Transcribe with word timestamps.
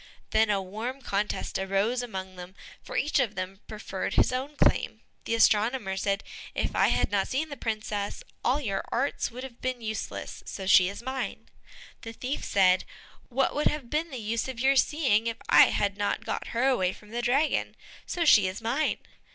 Then 0.31 0.49
a 0.49 0.63
warm 0.63 1.03
contest 1.03 1.59
arose 1.59 2.01
among 2.01 2.35
them, 2.35 2.55
for 2.81 2.97
each 2.97 3.19
of 3.19 3.35
them 3.35 3.59
preferred 3.67 4.15
his 4.15 4.31
own 4.33 4.55
claim. 4.55 5.01
The 5.25 5.35
astronomer 5.35 5.95
said, 5.95 6.23
"If 6.55 6.75
I 6.75 6.87
had 6.87 7.11
not 7.11 7.27
seen 7.27 7.49
the 7.49 7.55
princess, 7.55 8.23
all 8.43 8.59
your 8.59 8.83
arts 8.91 9.29
would 9.29 9.43
have 9.43 9.61
been 9.61 9.79
useless, 9.79 10.41
so 10.47 10.65
she 10.65 10.89
is 10.89 11.03
mine." 11.03 11.49
The 12.01 12.13
thief 12.13 12.43
said, 12.43 12.83
"What 13.29 13.53
would 13.53 13.67
have 13.67 13.91
been 13.91 14.09
the 14.09 14.17
use 14.17 14.47
of 14.47 14.59
your 14.59 14.75
seeing, 14.75 15.27
if 15.27 15.37
I 15.49 15.65
had 15.67 15.97
not 15.99 16.25
got 16.25 16.47
her 16.47 16.67
away 16.67 16.93
from 16.93 17.11
the 17.11 17.21
dragon? 17.21 17.75
so 18.07 18.25
she 18.25 18.47
is 18.47 18.59
mine." 18.59 18.97